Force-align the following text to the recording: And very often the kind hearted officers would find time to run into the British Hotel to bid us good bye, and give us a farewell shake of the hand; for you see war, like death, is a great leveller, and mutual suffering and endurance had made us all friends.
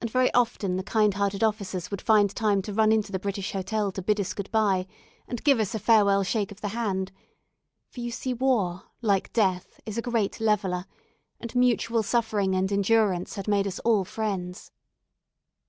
And 0.00 0.08
very 0.08 0.32
often 0.32 0.76
the 0.76 0.84
kind 0.84 1.14
hearted 1.14 1.42
officers 1.42 1.90
would 1.90 2.00
find 2.00 2.30
time 2.32 2.62
to 2.62 2.72
run 2.72 2.92
into 2.92 3.10
the 3.10 3.18
British 3.18 3.50
Hotel 3.50 3.90
to 3.90 4.00
bid 4.00 4.20
us 4.20 4.32
good 4.32 4.48
bye, 4.52 4.86
and 5.26 5.42
give 5.42 5.58
us 5.58 5.74
a 5.74 5.80
farewell 5.80 6.22
shake 6.22 6.52
of 6.52 6.60
the 6.60 6.68
hand; 6.68 7.10
for 7.88 7.98
you 7.98 8.12
see 8.12 8.32
war, 8.32 8.84
like 9.02 9.32
death, 9.32 9.80
is 9.84 9.98
a 9.98 10.02
great 10.02 10.38
leveller, 10.40 10.86
and 11.40 11.56
mutual 11.56 12.04
suffering 12.04 12.54
and 12.54 12.70
endurance 12.70 13.34
had 13.34 13.48
made 13.48 13.66
us 13.66 13.80
all 13.80 14.04
friends. 14.04 14.70